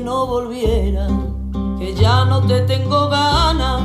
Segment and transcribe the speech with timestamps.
[0.00, 1.08] que no volviera,
[1.78, 3.82] que ya no te tengo ganas,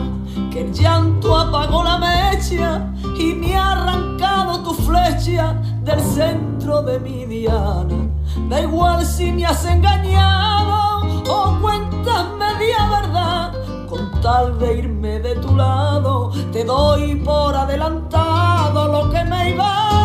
[0.49, 2.87] que el llanto apagó la mecha
[3.19, 8.09] y me ha arrancado tu flecha del centro de mi diana.
[8.49, 13.51] Da igual si me has engañado o cuentas media verdad,
[13.89, 20.04] con tal de irme de tu lado, te doy por adelantado lo que me ibas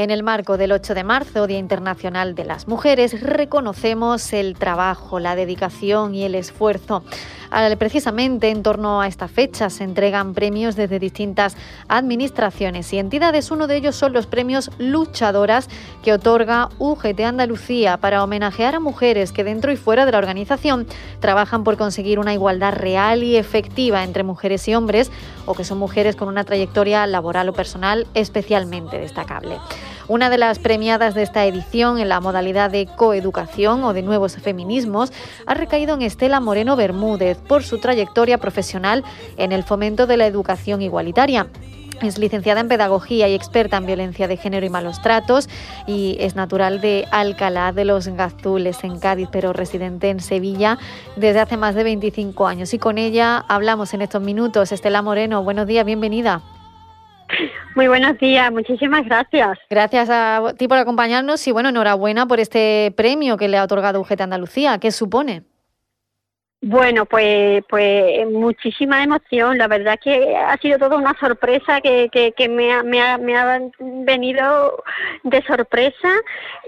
[0.00, 5.20] En el marco del 8 de marzo, Día Internacional de las Mujeres, reconocemos el trabajo,
[5.20, 7.04] la dedicación y el esfuerzo.
[7.78, 11.54] Precisamente en torno a esta fecha se entregan premios desde distintas
[11.88, 13.50] administraciones y entidades.
[13.50, 15.68] Uno de ellos son los premios Luchadoras
[16.02, 20.86] que otorga UGT Andalucía para homenajear a mujeres que dentro y fuera de la organización
[21.18, 25.10] trabajan por conseguir una igualdad real y efectiva entre mujeres y hombres
[25.44, 29.58] o que son mujeres con una trayectoria laboral o personal especialmente destacable.
[30.10, 34.34] Una de las premiadas de esta edición en la modalidad de coeducación o de nuevos
[34.34, 35.12] feminismos
[35.46, 39.04] ha recaído en Estela Moreno Bermúdez por su trayectoria profesional
[39.36, 41.46] en el fomento de la educación igualitaria.
[42.02, 45.48] Es licenciada en Pedagogía y experta en violencia de género y malos tratos
[45.86, 50.76] y es natural de Alcalá de los Gazules en Cádiz, pero residente en Sevilla
[51.14, 52.74] desde hace más de 25 años.
[52.74, 54.72] Y con ella hablamos en estos minutos.
[54.72, 56.42] Estela Moreno, buenos días, bienvenida.
[57.74, 59.58] Muy buenos días, muchísimas gracias.
[59.68, 64.00] Gracias a ti por acompañarnos y bueno, enhorabuena por este premio que le ha otorgado
[64.00, 64.78] UGT Andalucía.
[64.78, 65.44] ¿Qué supone?
[66.62, 69.56] Bueno, pues, pues muchísima emoción.
[69.56, 73.34] La verdad que ha sido toda una sorpresa que, que, me, ha, me, ha, me
[73.34, 74.82] ha venido
[75.22, 76.10] de sorpresa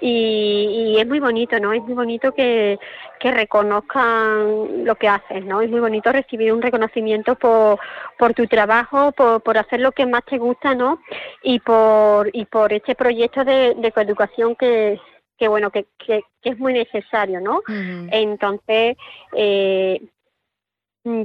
[0.00, 1.74] y, y es muy bonito, ¿no?
[1.74, 2.78] Es muy bonito que,
[3.20, 5.60] que reconozcan lo que haces, ¿no?
[5.60, 7.78] Es muy bonito recibir un reconocimiento por,
[8.18, 11.02] por tu trabajo, por, por hacer lo que más te gusta, ¿no?
[11.42, 14.98] Y por, y por este proyecto de, de coeducación que,
[15.38, 17.58] que bueno, que, que, que es muy necesario, ¿no?
[17.58, 18.08] Ujú.
[18.10, 18.96] Entonces,
[19.34, 20.00] eh,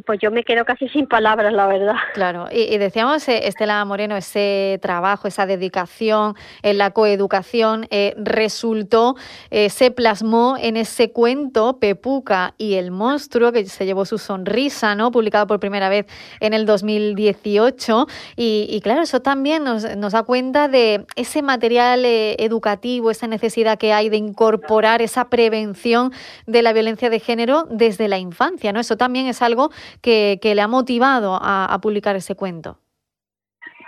[0.05, 1.93] pues yo me quedo casi sin palabras, la verdad.
[2.15, 8.15] Claro, y, y decíamos, eh, Estela Moreno, ese trabajo, esa dedicación en la coeducación eh,
[8.17, 9.15] resultó,
[9.51, 14.95] eh, se plasmó en ese cuento Pepuca y el monstruo que se llevó su sonrisa,
[14.95, 15.11] ¿no?
[15.11, 16.07] Publicado por primera vez
[16.39, 18.07] en el 2018.
[18.35, 23.27] Y, y claro, eso también nos, nos da cuenta de ese material eh, educativo, esa
[23.27, 26.11] necesidad que hay de incorporar esa prevención
[26.47, 28.79] de la violencia de género desde la infancia, ¿no?
[28.79, 29.66] Eso también es algo
[30.01, 32.79] que, que le ha motivado a, a publicar ese cuento.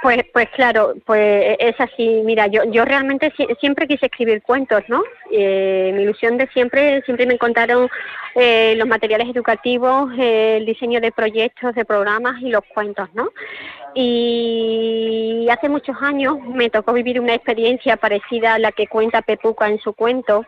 [0.02, 2.22] Pues, pues claro, pues es así.
[2.24, 5.04] Mira, yo, yo realmente si- siempre quise escribir cuentos, ¿no?
[5.32, 7.90] Eh, mi ilusión de siempre, siempre me encontraron
[8.36, 13.30] eh, los materiales educativos, eh, el diseño de proyectos, de programas y los cuentos, ¿no?
[13.96, 19.68] Y hace muchos años me tocó vivir una experiencia parecida a la que cuenta Pepuca
[19.68, 20.46] en su cuento.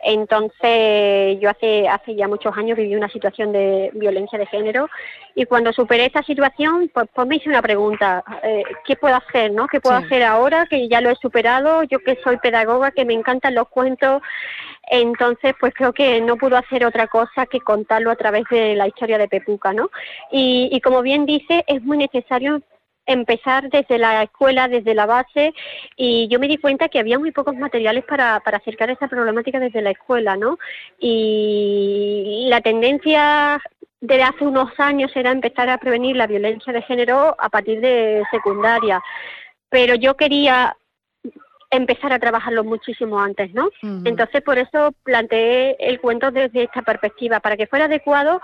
[0.00, 4.88] Entonces, yo hace, hace ya muchos años viví una situación de violencia de género
[5.34, 9.52] y cuando superé esta situación, pues, pues me hice una pregunta, eh, ¿qué puedo hacer,
[9.52, 9.66] no?
[9.66, 10.04] ¿Qué puedo Sí.
[10.04, 11.82] hacer ahora que ya lo he superado?
[11.84, 14.22] Yo que soy pedagoga, que me encantan los cuentos,
[14.88, 18.86] entonces pues creo que no puedo hacer otra cosa que contarlo a través de la
[18.86, 19.90] historia de Pepuca, ¿no?
[20.30, 22.62] Y, y como bien dice, es muy necesario
[23.08, 25.54] empezar desde la escuela, desde la base,
[25.96, 29.60] y yo me di cuenta que había muy pocos materiales para, para acercar esa problemática
[29.60, 30.58] desde la escuela, ¿no?
[30.98, 33.60] Y la tendencia
[34.06, 38.22] de hace unos años era empezar a prevenir la violencia de género a partir de
[38.30, 39.02] secundaria,
[39.68, 40.76] pero yo quería
[41.70, 43.70] empezar a trabajarlo muchísimo antes, ¿no?
[44.04, 48.40] Entonces, por eso planteé el cuento desde esta perspectiva, para que fuera adecuado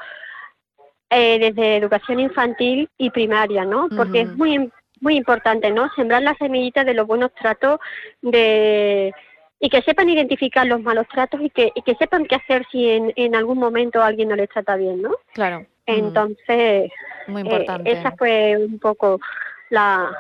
[1.09, 3.89] eh, desde educación infantil y primaria, ¿no?
[3.97, 4.71] Porque es muy
[5.01, 5.91] muy importante, ¿no?
[5.97, 7.81] Sembrar la semillita de los buenos tratos
[8.23, 9.13] de
[9.65, 12.91] y que sepan identificar los malos tratos y que, y que sepan qué hacer si
[12.91, 15.13] en, en algún momento alguien no les trata bien, ¿no?
[15.35, 15.59] Claro.
[15.59, 15.69] Ujú.
[15.87, 16.91] Entonces,
[17.29, 19.21] Muy eh, esa fue un poco
[19.71, 20.11] la,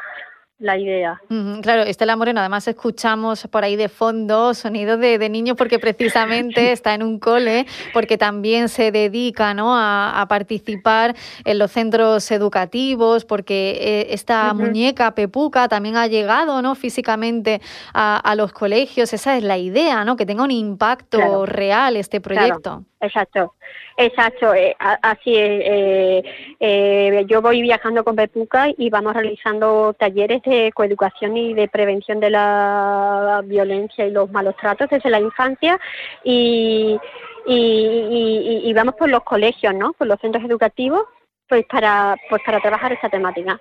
[0.62, 1.20] la idea.
[1.60, 6.72] claro, Estela Moreno, además escuchamos por ahí de fondo sonidos de, de niños porque precisamente
[6.72, 9.76] está en un cole, porque también se dedica ¿no?
[9.76, 16.74] a, participar en los centros educativos, porque eh, esta muñeca Pepuca también ha llegado ¿no?
[16.76, 17.60] físicamente
[17.92, 19.12] a, los colegios.
[19.12, 20.16] Esa es la idea, ¿no?
[20.16, 22.84] que tenga un impacto real este proyecto.
[23.02, 23.54] Exacto,
[23.96, 25.62] exacto, eh, así es.
[25.64, 26.22] Eh,
[26.60, 32.20] eh, yo voy viajando con Pepuca y vamos realizando talleres de coeducación y de prevención
[32.20, 35.80] de la violencia y los malos tratos desde la infancia
[36.22, 36.96] y,
[37.44, 39.94] y, vamos por los colegios, ¿no?
[39.94, 41.02] Por los centros educativos
[41.48, 43.60] pues para pues para trabajar esa temática.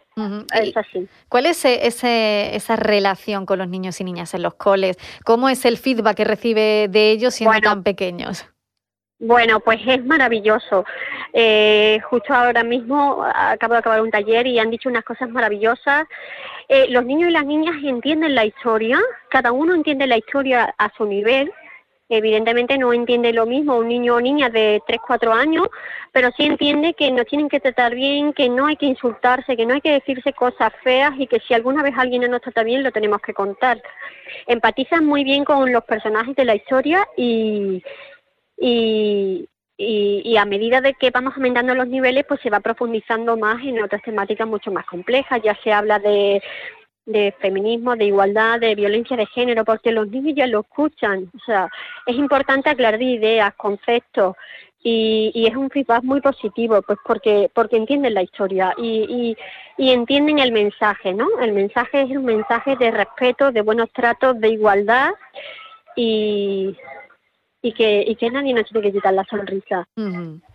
[0.53, 1.09] Es así.
[1.27, 4.97] ¿Cuál es ese, esa relación con los niños y niñas en los coles?
[5.25, 8.45] ¿Cómo es el feedback que recibe de ellos siendo tan pequeños?
[9.23, 10.83] Bueno, pues es maravilloso.
[11.31, 16.07] Eh, justo ahora mismo acabo de acabar un taller y han dicho unas cosas maravillosas.
[16.68, 20.91] Eh, los niños y las niñas entienden la historia, cada uno entiende la historia a
[20.97, 21.53] su nivel.
[22.09, 25.67] Evidentemente no entiende lo mismo un niño o niña de 3, 4 años,
[26.12, 29.67] pero sí entiende que nos tienen que tratar bien, que no hay que insultarse, que
[29.67, 32.63] no hay que decirse cosas feas y que si alguna vez alguien no nos trata
[32.63, 33.81] bien lo tenemos que contar.
[34.47, 37.83] Empatizan muy bien con los personajes de la historia y,
[38.61, 43.63] y, y, a medida de que vamos aumentando los niveles, pues se va profundizando más
[43.63, 45.41] en otras temáticas mucho más complejas.
[45.43, 46.43] Ya se habla de,
[47.07, 51.31] de feminismo, de igualdad, de violencia de género, porque los niños ya lo escuchan.
[51.35, 51.69] O sea,
[52.05, 54.35] es importante aclarar ideas, conceptos,
[54.83, 59.35] y, y, es un feedback muy positivo, pues porque porque entienden la historia y,
[59.77, 61.27] y, y, entienden el mensaje, ¿no?
[61.39, 65.11] El mensaje es un mensaje de respeto, de buenos tratos, de igualdad
[65.95, 66.75] y,
[67.63, 69.87] y que, y que nadie nos tiene que quitar la sonrisa.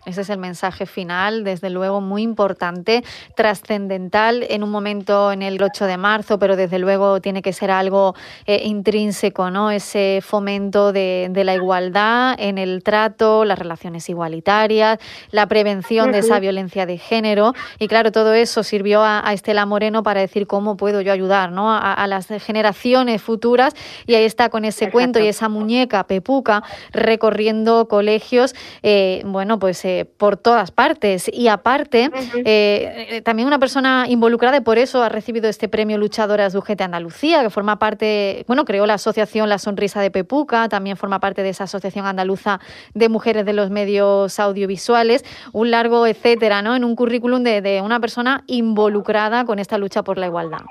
[0.05, 3.03] Ese es el mensaje final, desde luego muy importante,
[3.35, 7.71] trascendental en un momento en el 8 de marzo, pero desde luego tiene que ser
[7.71, 8.13] algo
[8.45, 9.71] eh, intrínseco, ¿no?
[9.71, 14.99] Ese fomento de, la igualdad en el trato, las relaciones igualitarias,
[15.31, 17.53] la prevención de esa violencia de género.
[17.79, 21.71] Y claro, todo eso sirvió a, Estela Moreno para decir cómo puedo yo ayudar ¿no?
[21.71, 23.75] a, las generaciones futuras.
[24.05, 26.63] Y ahí está con ese cuento y esa muñeca pepuca
[26.97, 28.53] recorriendo colegios,
[28.83, 31.29] eh, bueno, pues eh, por todas partes.
[31.31, 32.11] Y aparte,
[32.43, 36.81] eh, también una persona involucrada y por eso ha recibido este premio Luchadoras de UGT
[36.81, 41.43] Andalucía, que forma parte, bueno, creó la asociación La Sonrisa de Pepuca, también forma parte
[41.43, 42.59] de esa asociación andaluza
[42.93, 45.23] de mujeres de los medios audiovisuales,
[45.53, 46.75] un largo etcétera, ¿no?
[46.75, 50.61] En un currículum de una persona involucrada con esta lucha por la igualdad.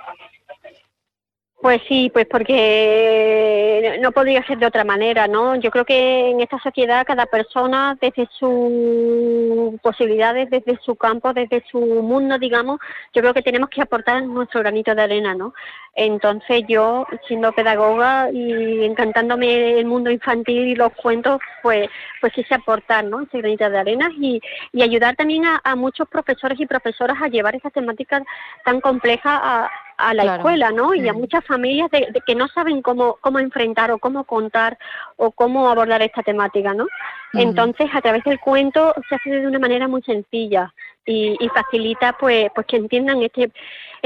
[1.60, 5.56] Pues sí, pues porque no podría ser de otra manera, ¿no?
[5.56, 11.64] Yo creo que en esta sociedad cada persona desde sus posibilidades, desde su campo, desde
[11.70, 12.78] su mundo, digamos,
[13.14, 15.54] yo creo que tenemos que aportar nuestro granito de arena, ¿no?
[15.98, 21.88] Entonces yo, siendo pedagoga y encantándome el mundo infantil y los cuentos, pues,
[22.20, 23.22] pues quise aportar, ¿no?
[23.22, 24.38] Ese granito de arena y,
[24.72, 28.22] y ayudar también a, muchos profesores y profesoras a llevar esa temática
[28.62, 30.94] tan compleja a, a la escuela, ¿no?
[30.94, 34.76] Y a muchas familias de, que no saben cómo, cómo enfrentar o cómo contar
[35.16, 36.86] o cómo abordar esta temática, ¿no?
[37.32, 40.74] Entonces, a través del cuento se hace de una manera muy sencilla
[41.06, 43.50] y, y facilita, pues, pues que entiendan este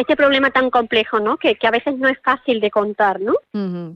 [0.00, 1.37] este problema tan complejo, ¿no?
[1.37, 3.35] Que, a veces no es fácil de contar, ¿no?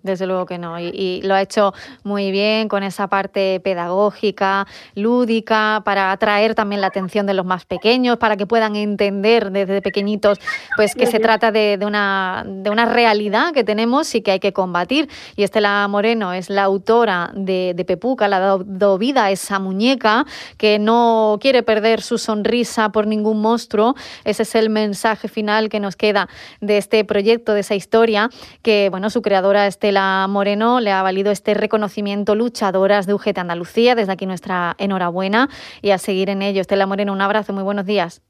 [0.02, 0.78] desde luego que no.
[0.78, 6.88] Y, lo ha hecho muy bien con esa parte pedagógica, lúdica, para atraer también la
[6.88, 10.38] atención de los más pequeños, para que puedan entender desde pequeñitos,
[10.76, 14.40] pues que se trata de, de, una, de una realidad que tenemos y que hay
[14.40, 15.08] que combatir.
[15.36, 19.58] Y Estela Moreno es la autora de, de Pepuca, la ha dado vida a esa
[19.58, 20.26] muñeca
[20.58, 23.94] que no quiere perder su sonrisa por ningún monstruo.
[24.24, 26.28] Ese es el mensaje final que nos queda
[26.60, 28.30] de este proyecto, de esa historia,
[28.62, 33.96] que bueno, su creadora Estela Moreno le ha valido este reconocimiento luchadoras de UGT Andalucía.
[33.96, 35.48] Desde aquí nuestra enhorabuena
[35.82, 36.60] y a seguir en ello.
[36.60, 38.22] Estela Moreno, un abrazo, muy buenos días.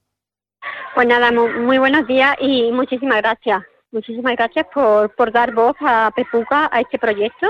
[0.95, 3.63] Pues nada, muy buenos días y muchísimas gracias.
[3.95, 7.47] Muchísimas gracias por, por dar voz a Pepuca, a este proyecto.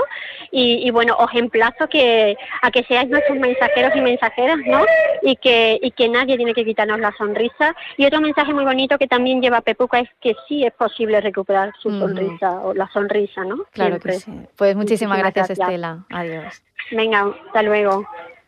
[0.51, 4.85] Y, bueno, os emplazo que, a que seáis nuestros mensajeros y mensajeras, ¿no?
[5.23, 7.75] Y que, y que nadie tiene que quitarnos la sonrisa.
[7.97, 11.73] Y otro mensaje muy bonito que también lleva Pepuca es que sí es posible recuperar
[11.81, 13.65] su sonrisa o la sonrisa, ¿no?
[13.71, 14.31] Claro que sí.
[14.55, 16.05] Pues muchísimas, gracias, Estela.
[16.11, 16.61] Adiós.
[16.91, 18.05] Venga, hasta luego.